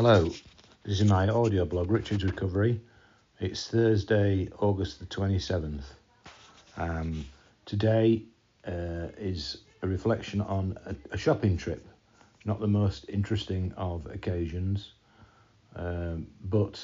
Hello, 0.00 0.26
this 0.84 1.00
is 1.00 1.10
my 1.10 1.28
audio 1.28 1.64
blog, 1.64 1.90
Richard's 1.90 2.22
Recovery. 2.22 2.80
It's 3.40 3.66
Thursday, 3.66 4.48
August 4.60 5.00
the 5.00 5.06
27th. 5.06 5.82
Um, 6.76 7.26
today 7.64 8.22
uh, 8.64 9.08
is 9.18 9.62
a 9.82 9.88
reflection 9.88 10.40
on 10.40 10.78
a, 10.86 10.94
a, 11.10 11.18
shopping 11.18 11.56
trip. 11.56 11.84
Not 12.44 12.60
the 12.60 12.68
most 12.68 13.06
interesting 13.08 13.74
of 13.76 14.06
occasions, 14.06 14.92
um, 15.74 16.28
but 16.44 16.80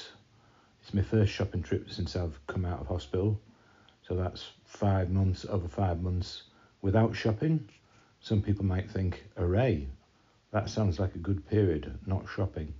it's 0.81 0.93
my 0.93 1.01
first 1.01 1.31
shopping 1.31 1.63
trip 1.63 1.89
since 1.89 2.17
I've 2.17 2.37
come 2.47 2.65
out 2.65 2.81
of 2.81 2.87
hospital. 2.87 3.39
So 4.05 4.15
that's 4.15 4.51
five 4.65 5.09
months, 5.09 5.45
over 5.47 5.69
five 5.69 6.01
months 6.01 6.43
without 6.81 7.15
shopping. 7.15 7.69
Some 8.19 8.41
people 8.41 8.65
might 8.65 8.91
think, 8.91 9.23
hooray, 9.37 9.87
that 10.51 10.69
sounds 10.69 10.99
like 10.99 11.15
a 11.15 11.19
good 11.19 11.47
period, 11.47 11.97
not 12.05 12.25
shopping. 12.27 12.73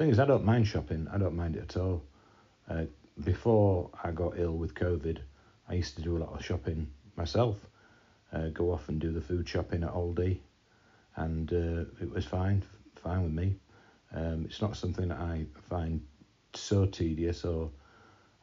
Thing 0.00 0.08
is, 0.08 0.18
I 0.18 0.24
don't 0.24 0.46
mind 0.46 0.66
shopping. 0.66 1.06
I 1.12 1.18
don't 1.18 1.36
mind 1.36 1.56
it 1.56 1.64
at 1.64 1.76
all. 1.76 2.02
Uh, 2.70 2.84
before 3.22 3.90
I 4.02 4.12
got 4.12 4.38
ill 4.38 4.56
with 4.56 4.74
COVID, 4.74 5.18
I 5.68 5.74
used 5.74 5.94
to 5.96 6.00
do 6.00 6.16
a 6.16 6.20
lot 6.20 6.32
of 6.32 6.42
shopping 6.42 6.90
myself. 7.16 7.58
Uh, 8.32 8.48
go 8.48 8.72
off 8.72 8.88
and 8.88 8.98
do 8.98 9.12
the 9.12 9.20
food 9.20 9.46
shopping 9.46 9.82
at 9.82 9.92
Aldi, 9.92 10.38
and 11.16 11.52
uh, 11.52 11.84
it 12.00 12.10
was 12.10 12.24
fine, 12.24 12.62
fine 12.94 13.24
with 13.24 13.32
me. 13.32 13.56
Um, 14.14 14.46
it's 14.46 14.62
not 14.62 14.74
something 14.74 15.08
that 15.08 15.18
I 15.18 15.44
find 15.68 16.00
so 16.54 16.86
tedious 16.86 17.44
or 17.44 17.70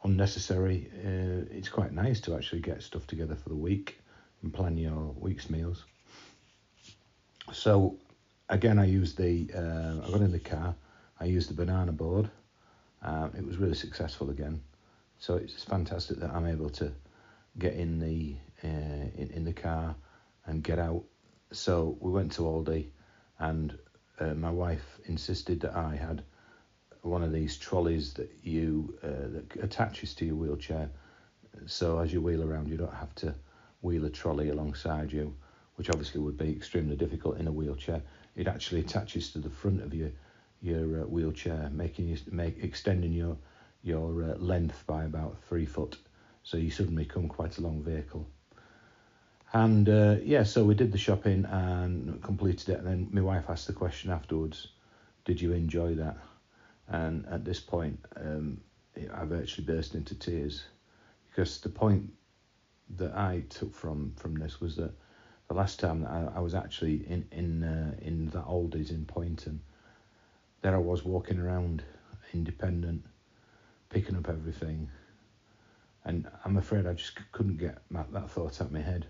unnecessary. 0.04 0.88
Uh, 1.04 1.42
it's 1.50 1.68
quite 1.68 1.92
nice 1.92 2.20
to 2.20 2.36
actually 2.36 2.60
get 2.60 2.84
stuff 2.84 3.04
together 3.08 3.34
for 3.34 3.48
the 3.48 3.56
week 3.56 3.98
and 4.44 4.54
plan 4.54 4.78
your 4.78 5.12
week's 5.18 5.50
meals. 5.50 5.82
So 7.52 7.96
again, 8.48 8.78
I 8.78 8.84
used 8.84 9.18
the 9.18 9.48
uh, 9.52 10.06
I 10.06 10.10
got 10.12 10.20
in 10.20 10.30
the 10.30 10.38
car 10.38 10.76
I 11.20 11.24
used 11.24 11.50
the 11.50 11.54
banana 11.54 11.92
board. 11.92 12.30
Um, 13.02 13.32
it 13.36 13.44
was 13.46 13.58
really 13.58 13.74
successful 13.74 14.30
again. 14.30 14.60
So 15.18 15.34
it's 15.34 15.64
fantastic 15.64 16.18
that 16.18 16.30
I'm 16.30 16.46
able 16.46 16.70
to 16.70 16.92
get 17.58 17.74
in 17.74 17.98
the 17.98 18.36
uh, 18.62 19.06
in, 19.16 19.30
in 19.34 19.44
the 19.44 19.52
car 19.52 19.94
and 20.46 20.62
get 20.62 20.78
out. 20.78 21.04
So 21.52 21.96
we 22.00 22.10
went 22.10 22.32
to 22.32 22.42
Aldi, 22.42 22.86
and 23.38 23.76
uh, 24.20 24.34
my 24.34 24.50
wife 24.50 24.98
insisted 25.06 25.60
that 25.60 25.74
I 25.74 25.96
had 25.96 26.22
one 27.02 27.22
of 27.22 27.32
these 27.32 27.56
trolleys 27.56 28.12
that 28.14 28.30
you 28.42 28.98
uh, 29.02 29.28
that 29.32 29.62
attaches 29.62 30.14
to 30.14 30.24
your 30.24 30.36
wheelchair. 30.36 30.88
So 31.66 31.98
as 31.98 32.12
you 32.12 32.20
wheel 32.20 32.42
around, 32.42 32.68
you 32.68 32.76
don't 32.76 32.94
have 32.94 33.14
to 33.16 33.34
wheel 33.80 34.04
a 34.04 34.10
trolley 34.10 34.50
alongside 34.50 35.12
you, 35.12 35.34
which 35.76 35.90
obviously 35.90 36.20
would 36.20 36.36
be 36.36 36.50
extremely 36.50 36.96
difficult 36.96 37.38
in 37.38 37.48
a 37.48 37.52
wheelchair. 37.52 38.02
It 38.36 38.46
actually 38.46 38.80
attaches 38.80 39.32
to 39.32 39.38
the 39.38 39.50
front 39.50 39.82
of 39.82 39.94
your 39.94 40.10
your 40.60 41.02
uh, 41.02 41.04
wheelchair, 41.04 41.70
making 41.72 42.08
you 42.08 42.16
make 42.30 42.62
extending 42.62 43.12
your 43.12 43.36
your 43.82 44.22
uh, 44.24 44.34
length 44.36 44.84
by 44.86 45.04
about 45.04 45.38
three 45.48 45.66
foot, 45.66 45.96
so 46.42 46.56
you 46.56 46.70
suddenly 46.70 47.04
become 47.04 47.28
quite 47.28 47.58
a 47.58 47.60
long 47.60 47.82
vehicle. 47.82 48.26
And 49.52 49.88
uh, 49.88 50.16
yeah, 50.22 50.42
so 50.42 50.64
we 50.64 50.74
did 50.74 50.92
the 50.92 50.98
shopping 50.98 51.44
and 51.46 52.22
completed 52.22 52.68
it, 52.70 52.78
and 52.78 52.86
then 52.86 53.08
my 53.12 53.20
wife 53.20 53.44
asked 53.48 53.66
the 53.66 53.72
question 53.72 54.10
afterwards, 54.10 54.68
"Did 55.24 55.40
you 55.40 55.52
enjoy 55.52 55.94
that?" 55.94 56.18
And 56.88 57.26
at 57.26 57.44
this 57.44 57.60
point, 57.60 58.00
um, 58.16 58.60
I 59.14 59.24
virtually 59.24 59.66
burst 59.66 59.94
into 59.94 60.14
tears 60.14 60.64
because 61.30 61.60
the 61.60 61.68
point 61.68 62.10
that 62.96 63.14
I 63.14 63.44
took 63.48 63.74
from 63.74 64.12
from 64.16 64.34
this 64.34 64.60
was 64.60 64.76
that 64.76 64.92
the 65.48 65.54
last 65.54 65.78
time 65.80 66.02
that 66.02 66.10
I, 66.10 66.32
I 66.36 66.40
was 66.40 66.54
actually 66.54 67.06
in 67.06 67.26
in 67.30 67.64
uh, 67.64 67.94
in 68.02 68.30
that 68.30 68.44
Aldi's 68.46 68.90
in 68.90 69.04
Poynton 69.04 69.60
there 70.62 70.74
I 70.74 70.78
was 70.78 71.04
walking 71.04 71.38
around 71.38 71.82
independent, 72.32 73.04
picking 73.90 74.16
up 74.16 74.28
everything. 74.28 74.88
And 76.04 76.28
I'm 76.44 76.56
afraid 76.56 76.86
I 76.86 76.94
just 76.94 77.18
couldn't 77.32 77.58
get 77.58 77.78
that 77.90 78.30
thought 78.30 78.60
out 78.60 78.68
of 78.68 78.72
my 78.72 78.80
head. 78.80 79.06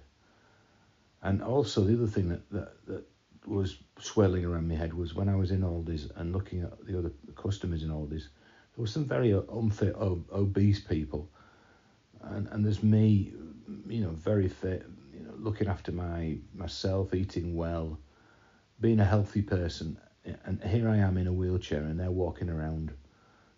And 1.22 1.42
also, 1.42 1.82
the 1.82 1.94
other 1.94 2.06
thing 2.06 2.28
that, 2.28 2.50
that, 2.50 2.86
that 2.86 3.04
was 3.46 3.78
swirling 3.98 4.44
around 4.44 4.68
my 4.68 4.74
head 4.74 4.94
was 4.94 5.14
when 5.14 5.28
I 5.28 5.34
was 5.34 5.50
in 5.50 5.62
Aldi's 5.62 6.10
and 6.16 6.32
looking 6.32 6.62
at 6.62 6.86
the 6.86 6.98
other 6.98 7.12
customers 7.36 7.82
in 7.82 7.90
Aldi's, 7.90 8.28
there 8.76 8.82
were 8.82 8.86
some 8.86 9.04
very 9.04 9.32
unfit, 9.32 9.94
obese 9.96 10.80
people. 10.80 11.28
And, 12.22 12.46
and 12.48 12.64
there's 12.64 12.82
me, 12.82 13.32
you 13.88 14.00
know, 14.02 14.10
very 14.10 14.48
fit, 14.48 14.86
you 15.12 15.20
know, 15.20 15.34
looking 15.38 15.68
after 15.68 15.92
my 15.92 16.38
myself, 16.54 17.14
eating 17.14 17.56
well, 17.56 17.98
being 18.80 19.00
a 19.00 19.04
healthy 19.04 19.42
person, 19.42 19.98
and 20.44 20.62
here 20.62 20.88
I 20.88 20.96
am 20.96 21.16
in 21.16 21.26
a 21.26 21.32
wheelchair, 21.32 21.82
and 21.82 21.98
they're 21.98 22.10
walking 22.10 22.48
around 22.50 22.92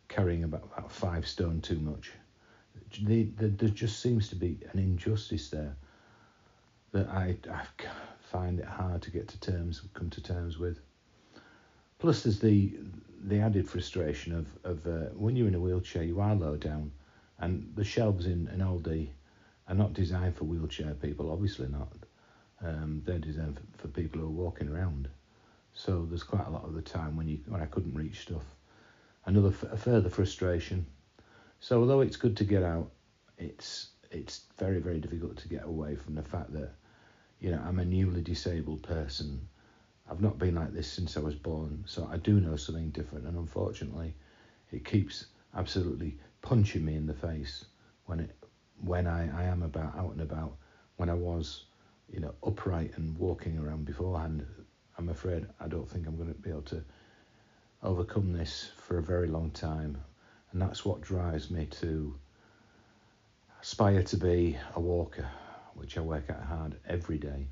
carrying 0.09 0.45
about, 0.45 0.69
about 0.77 0.93
five 0.93 1.27
stone 1.27 1.61
too 1.61 1.79
much. 1.79 2.11
There 3.03 3.69
just 3.69 4.01
seems 4.01 4.29
to 4.29 4.37
be 4.37 4.59
an 4.73 4.79
injustice 4.79 5.49
there 5.49 5.77
that 6.93 7.09
I, 7.09 7.37
I 7.51 7.63
find 8.31 8.59
it 8.59 8.65
hard 8.65 9.03
to 9.03 9.11
get 9.11 9.29
to 9.29 9.41
terms, 9.41 9.83
come 9.95 10.11
to 10.11 10.23
terms 10.23 10.59
with. 10.59 10.81
Plus, 11.99 12.23
there's 12.23 12.41
the 12.41 12.73
the 13.23 13.39
added 13.39 13.69
frustration 13.69 14.35
of 14.35 14.47
of 14.65 14.87
uh, 14.87 15.11
when 15.15 15.37
you're 15.37 15.49
in 15.49 15.55
a 15.55 15.61
wheelchair, 15.61 16.03
you 16.03 16.21
are 16.21 16.35
low 16.35 16.57
down, 16.57 16.91
and 17.39 17.71
the 17.77 17.85
shelves 17.85 18.27
in 18.27 18.49
an 18.49 18.61
Aldi 18.61 19.09
are 19.69 19.75
not 19.75 19.93
designed 19.93 20.37
for 20.37 20.45
wheelchair 20.45 20.95
people. 20.95 21.31
Obviously 21.31 21.69
not. 21.69 21.93
Um, 22.63 23.03
they're 23.05 23.19
designed 23.19 23.59
for, 23.59 23.83
for 23.83 23.89
people 23.89 24.21
who 24.21 24.27
are 24.27 24.31
walking 24.31 24.69
around. 24.69 25.09
So 25.75 26.07
there's 26.09 26.23
quite 26.23 26.47
a 26.47 26.51
lot 26.51 26.65
of 26.65 26.75
the 26.75 26.83
time 26.83 27.17
when 27.17 27.29
you 27.29 27.39
when 27.47 27.61
I 27.63 27.67
couldn't 27.67 27.95
reach 27.95 28.21
stuff. 28.21 28.45
Another 29.27 29.53
a 29.71 29.77
further 29.77 30.11
frustration. 30.11 30.87
So 31.61 31.81
although 31.81 32.01
it's 32.01 32.17
good 32.17 32.37
to 32.39 32.45
get 32.45 32.63
out, 32.63 32.91
it's 33.39 33.91
it's 34.11 34.43
very 34.59 34.81
very 34.81 34.99
difficult 35.01 35.37
to 35.39 35.49
get 35.49 35.65
away 35.65 35.95
from 35.97 36.15
the 36.15 36.23
fact 36.23 36.53
that 36.53 36.73
you 37.39 37.51
know 37.51 37.63
I'm 37.67 37.79
a 37.79 37.85
newly 37.85 38.23
disabled 38.23 38.83
person. 38.83 39.49
I've 40.11 40.21
not 40.21 40.39
been 40.39 40.57
like 40.57 40.73
this 40.73 40.91
since 40.91 41.17
I 41.17 41.21
was 41.21 41.37
born, 41.37 41.85
so 41.87 42.09
I 42.11 42.17
do 42.17 42.41
know 42.41 42.57
something 42.57 42.91
different, 42.91 43.27
and 43.27 43.37
unfortunately, 43.37 44.15
it 44.73 44.85
keeps 44.85 45.27
absolutely 45.55 46.19
punching 46.43 46.85
me 46.85 46.97
in 46.97 47.07
the 47.07 47.15
face 47.15 47.65
when 48.07 48.21
it 48.21 48.37
when 48.81 49.07
I, 49.07 49.43
I 49.43 49.45
am 49.45 49.63
about 49.63 49.97
out 49.97 50.13
and 50.13 50.21
about. 50.23 50.57
When 50.97 51.09
I 51.09 51.15
was, 51.15 51.65
you 52.13 52.21
know, 52.21 52.35
upright 52.43 52.93
and 52.97 53.17
walking 53.17 53.59
around 53.59 53.87
beforehand, 53.87 54.45
I'm 55.01 55.09
afraid 55.09 55.47
I 55.59 55.67
don't 55.67 55.89
think 55.89 56.07
I'm 56.07 56.17
going 56.17 56.29
to 56.29 56.39
be 56.39 56.51
able 56.51 56.61
to 56.61 56.85
overcome 57.83 58.35
this 58.35 58.71
for 58.77 58.99
a 58.99 59.03
very 59.03 59.29
long 59.29 59.51
time. 59.51 59.97
And 60.53 60.61
that's 60.61 60.85
what 60.85 61.01
drives 61.01 61.51
me 61.51 61.65
to 61.81 62.15
aspire 63.63 64.03
to 64.03 64.17
be 64.19 64.59
a 64.77 64.81
walker, 64.81 65.27
which 65.73 65.97
I 65.97 66.03
work 66.03 66.29
at 66.29 66.43
hard 66.43 66.77
every 66.87 67.17
day. 67.17 67.47